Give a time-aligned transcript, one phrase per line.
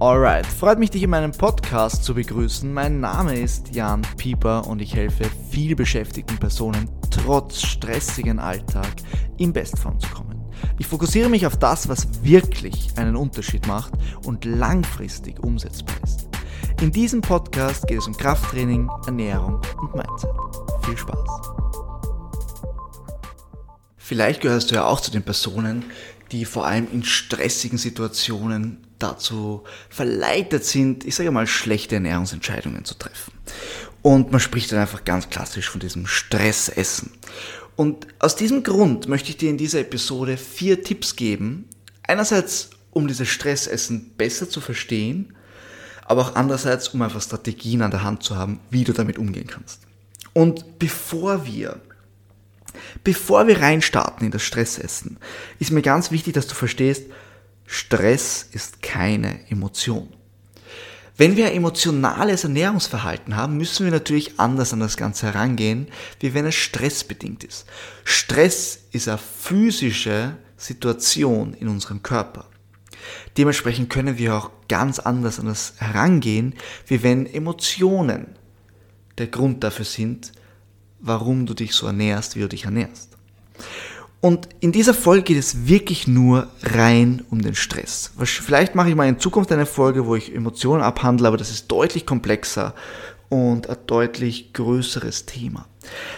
[0.00, 2.72] Alright, freut mich, dich in meinem Podcast zu begrüßen.
[2.72, 8.88] Mein Name ist Jan Pieper und ich helfe viel beschäftigten Personen trotz stressigen Alltag
[9.36, 10.42] in Bestform zu kommen.
[10.78, 13.92] Ich fokussiere mich auf das, was wirklich einen Unterschied macht
[14.24, 16.30] und langfristig umsetzbar ist.
[16.80, 20.30] In diesem Podcast geht es um Krafttraining, Ernährung und Mindset.
[20.82, 21.28] Viel Spaß!
[23.98, 25.84] Vielleicht gehörst du ja auch zu den Personen,
[26.32, 32.94] die vor allem in stressigen Situationen dazu verleitet sind, ich sage mal, schlechte Ernährungsentscheidungen zu
[32.94, 33.32] treffen.
[34.02, 37.12] Und man spricht dann einfach ganz klassisch von diesem Stressessen.
[37.76, 41.68] Und aus diesem Grund möchte ich dir in dieser Episode vier Tipps geben.
[42.02, 45.34] Einerseits, um dieses Stressessen besser zu verstehen,
[46.04, 49.46] aber auch andererseits, um einfach Strategien an der Hand zu haben, wie du damit umgehen
[49.46, 49.80] kannst.
[50.32, 51.80] Und bevor wir
[53.04, 55.18] Bevor wir reinstarten in das Stressessen,
[55.58, 57.04] ist mir ganz wichtig, dass du verstehst,
[57.72, 60.08] Stress ist keine Emotion.
[61.16, 65.86] Wenn wir ein emotionales Ernährungsverhalten haben, müssen wir natürlich anders an das Ganze herangehen,
[66.18, 67.66] wie wenn es stressbedingt ist.
[68.02, 72.46] Stress ist eine physische Situation in unserem Körper.
[73.36, 76.56] Dementsprechend können wir auch ganz anders an das herangehen,
[76.88, 78.34] wie wenn Emotionen
[79.18, 80.32] der Grund dafür sind,
[80.98, 83.16] warum du dich so ernährst, wie du dich ernährst.
[84.20, 88.12] Und in dieser Folge geht es wirklich nur rein um den Stress.
[88.18, 91.68] Vielleicht mache ich mal in Zukunft eine Folge, wo ich Emotionen abhandle, aber das ist
[91.68, 92.74] deutlich komplexer
[93.30, 95.66] und ein deutlich größeres Thema.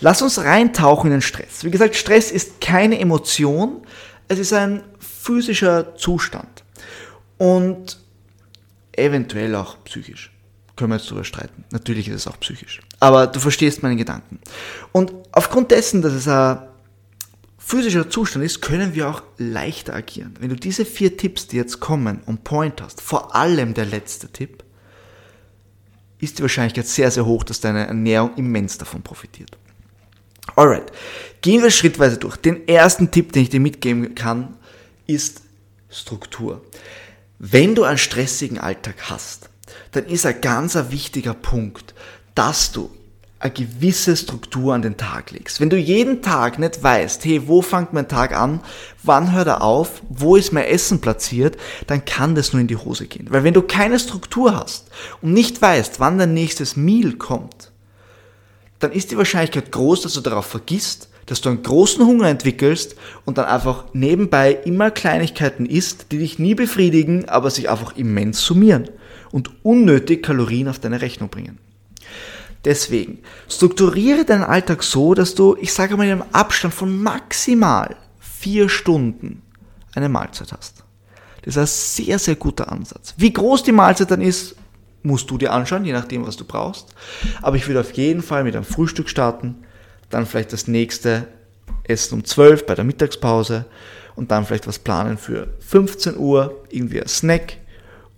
[0.00, 1.62] Lass uns reintauchen in den Stress.
[1.62, 3.86] Wie gesagt, Stress ist keine Emotion,
[4.26, 6.64] es ist ein physischer Zustand
[7.38, 7.98] und
[8.92, 10.32] eventuell auch psychisch.
[10.76, 11.64] Können wir jetzt darüber streiten.
[11.70, 12.80] Natürlich ist es auch psychisch.
[12.98, 14.40] Aber du verstehst meine Gedanken.
[14.90, 16.58] Und aufgrund dessen, dass es ein
[17.64, 20.34] physischer Zustand ist, können wir auch leichter agieren.
[20.38, 24.28] Wenn du diese vier Tipps, die jetzt kommen, on point hast, vor allem der letzte
[24.28, 24.62] Tipp,
[26.18, 29.56] ist die Wahrscheinlichkeit sehr, sehr hoch, dass deine Ernährung immens davon profitiert.
[30.56, 30.92] Alright,
[31.40, 32.36] gehen wir schrittweise durch.
[32.36, 34.56] Den ersten Tipp, den ich dir mitgeben kann,
[35.06, 35.42] ist
[35.90, 36.62] Struktur.
[37.38, 39.48] Wenn du einen stressigen Alltag hast,
[39.92, 41.94] dann ist ein ganz ein wichtiger Punkt,
[42.34, 42.90] dass du
[43.44, 45.60] eine gewisse Struktur an den Tag legst.
[45.60, 48.60] Wenn du jeden Tag nicht weißt, hey, wo fängt mein Tag an,
[49.02, 52.78] wann hört er auf, wo ist mein Essen platziert, dann kann das nur in die
[52.78, 53.26] Hose gehen.
[53.28, 54.88] Weil wenn du keine Struktur hast
[55.20, 57.70] und nicht weißt, wann dein nächstes Meal kommt,
[58.78, 62.96] dann ist die Wahrscheinlichkeit groß, dass du darauf vergisst, dass du einen großen Hunger entwickelst
[63.26, 68.40] und dann einfach nebenbei immer Kleinigkeiten isst, die dich nie befriedigen, aber sich einfach immens
[68.40, 68.88] summieren
[69.32, 71.58] und unnötig Kalorien auf deine Rechnung bringen.
[72.64, 77.96] Deswegen, strukturiere deinen Alltag so, dass du, ich sage mal, in einem Abstand von maximal
[78.18, 79.42] vier Stunden
[79.94, 80.84] eine Mahlzeit hast.
[81.42, 81.66] Das ist ein
[82.06, 83.14] sehr, sehr guter Ansatz.
[83.18, 84.56] Wie groß die Mahlzeit dann ist,
[85.02, 86.94] musst du dir anschauen, je nachdem, was du brauchst.
[87.42, 89.56] Aber ich würde auf jeden Fall mit einem Frühstück starten,
[90.08, 91.28] dann vielleicht das nächste
[91.84, 93.66] Essen um 12 bei der Mittagspause
[94.16, 97.58] und dann vielleicht was planen für 15 Uhr, irgendwie ein Snack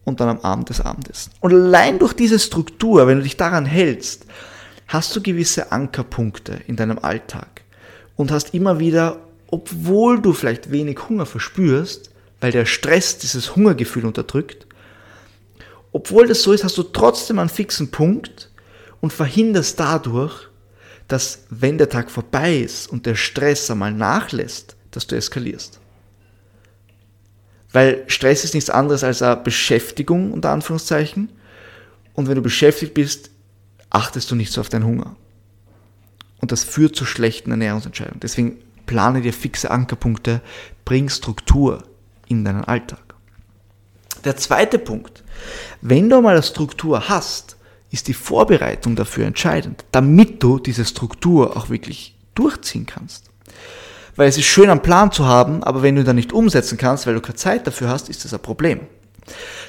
[0.06, 1.32] und dann am Abend das Abendessen.
[1.40, 4.24] Und allein durch diese Struktur, wenn du dich daran hältst,
[4.86, 7.62] hast du gewisse Ankerpunkte in deinem Alltag
[8.14, 9.18] und hast immer wieder,
[9.48, 14.66] obwohl du vielleicht wenig Hunger verspürst, weil der Stress dieses Hungergefühl unterdrückt,
[15.92, 18.50] obwohl das so ist, hast du trotzdem einen fixen Punkt
[19.00, 20.48] und verhinderst dadurch,
[21.08, 25.80] dass wenn der Tag vorbei ist und der Stress einmal nachlässt, dass du eskalierst.
[27.76, 31.30] Weil Stress ist nichts anderes als eine Beschäftigung, unter Anführungszeichen.
[32.14, 33.28] Und wenn du beschäftigt bist,
[33.90, 35.14] achtest du nicht so auf deinen Hunger.
[36.40, 38.20] Und das führt zu schlechten Ernährungsentscheidungen.
[38.20, 40.40] Deswegen plane dir fixe Ankerpunkte,
[40.86, 41.82] bring Struktur
[42.28, 43.14] in deinen Alltag.
[44.24, 45.22] Der zweite Punkt.
[45.82, 47.58] Wenn du mal eine Struktur hast,
[47.90, 53.28] ist die Vorbereitung dafür entscheidend, damit du diese Struktur auch wirklich durchziehen kannst.
[54.16, 56.78] Weil es ist schön, einen Plan zu haben, aber wenn du ihn dann nicht umsetzen
[56.78, 58.80] kannst, weil du keine Zeit dafür hast, ist das ein Problem.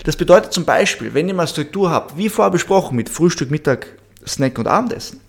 [0.03, 3.88] Das bedeutet zum Beispiel, wenn ihr mal Struktur habt, wie vorher besprochen, mit Frühstück, Mittag,
[4.26, 5.20] Snack und Abendessen,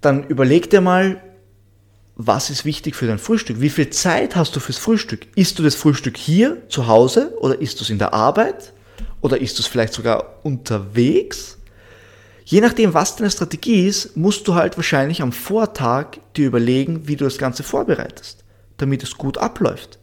[0.00, 1.22] dann überleg dir mal,
[2.16, 3.60] was ist wichtig für dein Frühstück?
[3.60, 5.26] Wie viel Zeit hast du fürs Frühstück?
[5.36, 8.72] Isst du das Frühstück hier zu Hause oder isst du es in der Arbeit?
[9.22, 11.56] Oder isst du es vielleicht sogar unterwegs?
[12.50, 17.14] Je nachdem, was deine Strategie ist, musst du halt wahrscheinlich am Vortag dir überlegen, wie
[17.14, 18.42] du das Ganze vorbereitest,
[18.76, 20.00] damit es gut abläuft.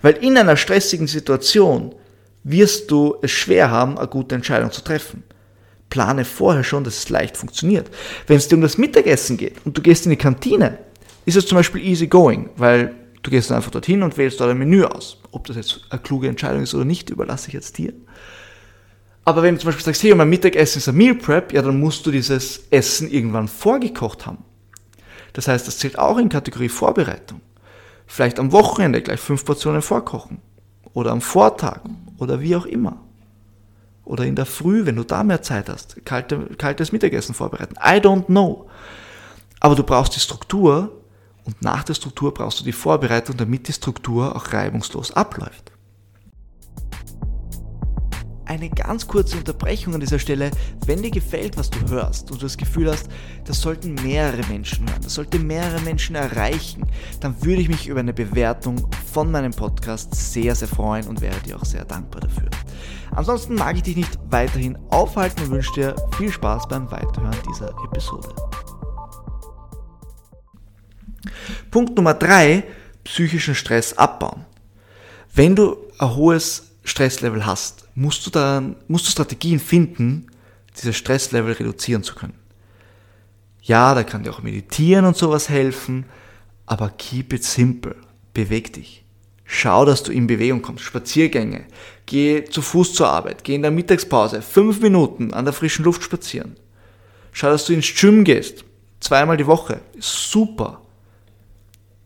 [0.00, 1.92] Weil in einer stressigen Situation
[2.44, 5.24] wirst du es schwer haben, eine gute Entscheidung zu treffen.
[5.90, 7.90] Plane vorher schon, dass es leicht funktioniert.
[8.28, 10.78] Wenn es dir um das Mittagessen geht und du gehst in die Kantine,
[11.26, 14.50] ist es zum Beispiel easy going, weil du gehst dann einfach dorthin und wählst dort
[14.50, 15.20] ein Menü aus.
[15.32, 17.92] Ob das jetzt eine kluge Entscheidung ist oder nicht, überlasse ich jetzt dir.
[19.28, 21.78] Aber wenn du zum Beispiel sagst, hey, mein Mittagessen ist ein Meal Prep, ja, dann
[21.78, 24.42] musst du dieses Essen irgendwann vorgekocht haben.
[25.34, 27.42] Das heißt, das zählt auch in Kategorie Vorbereitung.
[28.06, 30.38] Vielleicht am Wochenende gleich fünf Portionen vorkochen.
[30.94, 31.80] Oder am Vortag.
[32.16, 33.04] Oder wie auch immer.
[34.06, 37.74] Oder in der Früh, wenn du da mehr Zeit hast, kalte, kaltes Mittagessen vorbereiten.
[37.84, 38.70] I don't know.
[39.60, 41.02] Aber du brauchst die Struktur
[41.44, 45.70] und nach der Struktur brauchst du die Vorbereitung, damit die Struktur auch reibungslos abläuft.
[48.48, 50.50] Eine ganz kurze Unterbrechung an dieser Stelle.
[50.86, 53.10] Wenn dir gefällt, was du hörst und du das Gefühl hast,
[53.44, 56.86] das sollten mehrere Menschen hören, das sollte mehrere Menschen erreichen,
[57.20, 61.38] dann würde ich mich über eine Bewertung von meinem Podcast sehr, sehr freuen und wäre
[61.40, 62.48] dir auch sehr dankbar dafür.
[63.10, 67.68] Ansonsten mag ich dich nicht weiterhin aufhalten und wünsche dir viel Spaß beim Weiterhören dieser
[67.84, 68.30] Episode.
[71.70, 72.64] Punkt Nummer drei,
[73.04, 74.46] psychischen Stress abbauen.
[75.34, 80.26] Wenn du ein hohes Stresslevel hast, musst du dann, musst du Strategien finden,
[80.76, 82.38] dieses Stresslevel reduzieren zu können.
[83.62, 86.06] Ja, da kann dir auch meditieren und sowas helfen,
[86.66, 87.96] aber keep it simple.
[88.32, 89.04] Beweg dich.
[89.44, 90.84] Schau, dass du in Bewegung kommst.
[90.84, 91.64] Spaziergänge.
[92.06, 93.44] Geh zu Fuß zur Arbeit.
[93.44, 96.56] Geh in der Mittagspause fünf Minuten an der frischen Luft spazieren.
[97.32, 98.64] Schau, dass du ins Gym gehst.
[99.00, 99.80] Zweimal die Woche.
[99.98, 100.82] Super.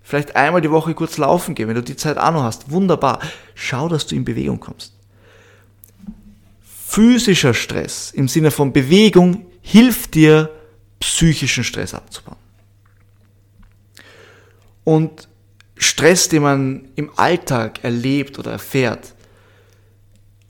[0.02, 2.70] Vielleicht einmal die Woche kurz laufen gehen, wenn du die Zeit auch noch hast.
[2.70, 3.20] Wunderbar.
[3.54, 4.92] Schau, dass du in Bewegung kommst.
[6.62, 10.50] Physischer Stress im Sinne von Bewegung hilft dir,
[11.00, 12.36] psychischen Stress abzubauen.
[14.84, 15.28] Und
[15.76, 19.14] Stress, den man im Alltag erlebt oder erfährt,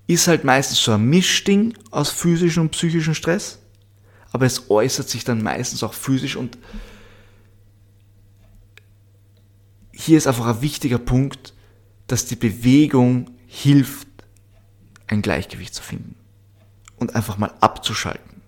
[0.06, 3.58] ist halt meistens so ein Mischding aus physischem und psychischem Stress,
[4.32, 6.58] aber es äußert sich dann meistens auch physisch und
[9.92, 11.54] hier ist einfach ein wichtiger Punkt,
[12.06, 14.08] dass die Bewegung hilft,
[15.06, 16.16] ein Gleichgewicht zu finden
[16.96, 18.42] und einfach mal abzuschalten.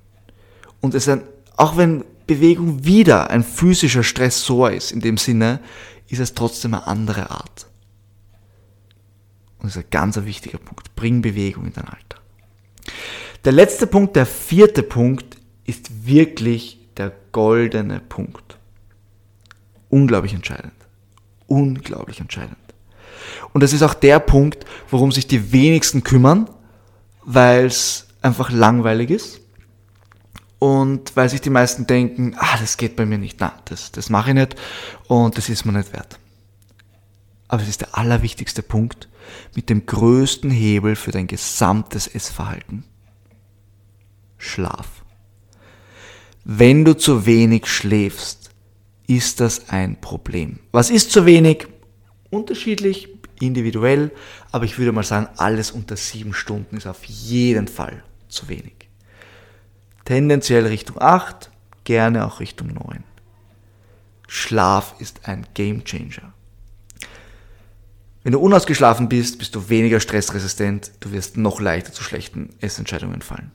[0.81, 1.23] Und es ein,
[1.57, 5.61] auch wenn Bewegung wieder ein physischer Stressor ist, in dem Sinne,
[6.09, 7.67] ist es trotzdem eine andere Art.
[9.59, 10.95] Und das ist ein ganz wichtiger Punkt.
[10.95, 12.21] Bring Bewegung in dein Alter.
[13.45, 18.59] Der letzte Punkt, der vierte Punkt, ist wirklich der goldene Punkt.
[19.89, 20.73] Unglaublich entscheidend.
[21.47, 22.57] Unglaublich entscheidend.
[23.53, 26.49] Und das ist auch der Punkt, worum sich die wenigsten kümmern,
[27.25, 29.41] weil es einfach langweilig ist
[30.59, 34.11] und weil sich die meisten denken, ah, das geht bei mir nicht, na, das, das
[34.11, 34.57] mache ich nicht
[35.09, 36.19] und das ist mir nicht wert.
[37.49, 39.09] Aber es ist der allerwichtigste Punkt
[39.55, 42.85] mit dem größten Hebel für dein gesamtes Essverhalten.
[44.39, 45.05] Schlaf.
[46.45, 48.51] Wenn du zu wenig schläfst,
[49.07, 50.59] ist das ein Problem.
[50.73, 51.67] Was ist zu wenig?
[52.31, 53.09] Unterschiedlich,
[53.41, 54.11] individuell,
[54.51, 58.89] aber ich würde mal sagen, alles unter sieben Stunden ist auf jeden Fall zu wenig.
[60.05, 61.51] Tendenziell Richtung 8,
[61.85, 63.05] gerne auch Richtung 9.
[64.27, 66.33] Schlaf ist ein Game Changer.
[68.23, 73.21] Wenn du unausgeschlafen bist, bist du weniger stressresistent, du wirst noch leichter zu schlechten Essentscheidungen
[73.21, 73.53] fallen.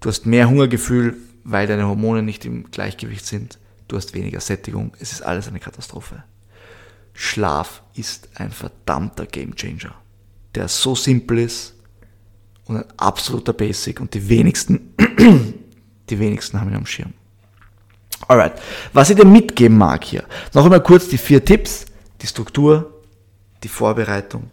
[0.00, 3.58] Du hast mehr Hungergefühl, weil deine Hormone nicht im Gleichgewicht sind.
[3.88, 4.92] Du hast weniger Sättigung.
[5.00, 6.24] Es ist alles eine Katastrophe.
[7.12, 9.94] Schlaf ist ein verdammter Gamechanger,
[10.54, 11.74] der so simpel ist,
[12.66, 14.94] und ein absoluter Basic und die wenigsten,
[16.10, 17.14] die wenigsten haben ihn am Schirm.
[18.28, 18.60] Alright,
[18.92, 21.86] was ich dir mitgeben mag hier, noch einmal kurz die vier Tipps,
[22.20, 23.02] die Struktur,
[23.62, 24.50] die Vorbereitung,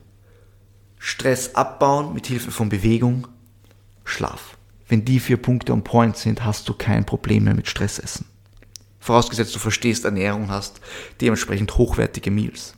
[0.99, 3.27] Stress abbauen mit Hilfe von Bewegung,
[4.05, 4.57] Schlaf.
[4.87, 8.25] Wenn die vier Punkte on point sind, hast du kein Problem mehr mit Stressessen.
[9.03, 10.79] Vorausgesetzt, du verstehst Ernährung, hast
[11.19, 12.73] dementsprechend hochwertige Meals.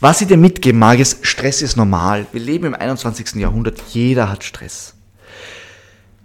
[0.00, 2.26] Was ich dir mitgeben mag, ist, Stress ist normal.
[2.32, 3.36] Wir leben im 21.
[3.36, 4.94] Jahrhundert, jeder hat Stress.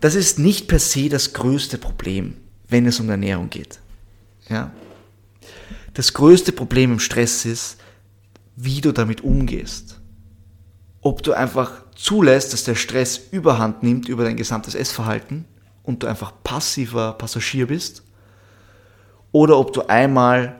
[0.01, 3.79] Das ist nicht per se das größte Problem, wenn es um Ernährung geht.
[4.49, 4.71] Ja?
[5.93, 7.77] Das größte Problem im Stress ist,
[8.55, 9.99] wie du damit umgehst.
[11.01, 15.45] Ob du einfach zulässt, dass der Stress überhand nimmt über dein gesamtes Essverhalten
[15.83, 18.01] und du einfach passiver Passagier bist,
[19.31, 20.59] oder ob du einmal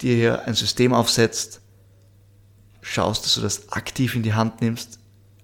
[0.00, 1.60] dir hier ein System aufsetzt,
[2.80, 4.98] schaust, dass du das aktiv in die Hand nimmst,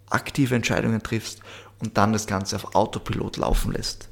[0.08, 1.40] aktive Entscheidungen triffst
[1.78, 4.08] und dann das Ganze auf Autopilot laufen lässt.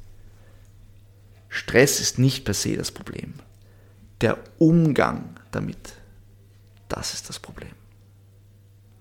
[1.49, 3.35] Stress ist nicht per se das Problem.
[4.21, 5.93] Der Umgang damit,
[6.89, 7.71] das ist das Problem.